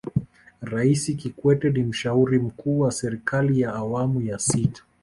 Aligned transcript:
raisi 0.61 1.15
kikwete 1.15 1.69
ni 1.69 1.83
mshauri 1.83 2.39
mkuu 2.39 2.79
wa 2.79 2.91
serikali 2.91 3.61
ya 3.61 3.73
awamu 3.75 4.21
ya 4.21 4.39
sita 4.39 4.83